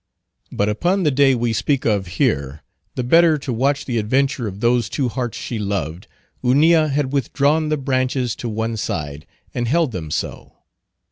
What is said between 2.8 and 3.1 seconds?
the